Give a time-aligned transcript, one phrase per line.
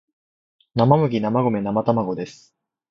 [0.73, 2.55] 生麦生米生卵です